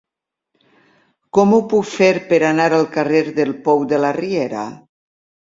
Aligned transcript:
Com 1.37 1.53
ho 1.57 1.59
puc 1.73 1.85
fer 1.91 2.09
per 2.31 2.39
anar 2.47 2.67
al 2.79 2.89
carrer 2.97 3.23
del 3.41 3.55
Pou 3.69 3.87
de 3.93 4.01
la 4.07 4.15
Riera? 4.21 4.69